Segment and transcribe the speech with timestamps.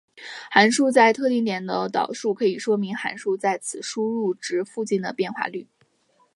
[0.49, 5.67] 函数在特定点的导数可以说明函数在此输入值附近的变化率。